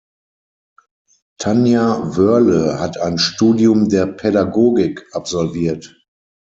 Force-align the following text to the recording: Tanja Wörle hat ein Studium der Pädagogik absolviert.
Tanja 1.37 2.15
Wörle 2.17 2.79
hat 2.79 2.97
ein 2.99 3.19
Studium 3.19 3.87
der 3.87 4.07
Pädagogik 4.07 5.05
absolviert. 5.11 5.95